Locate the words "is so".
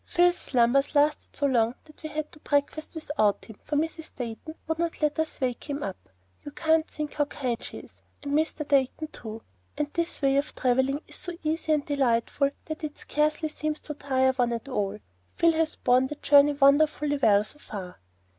11.07-11.33